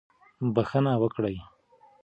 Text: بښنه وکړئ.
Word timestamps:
بښنه 0.53 0.93
وکړئ. 1.01 1.37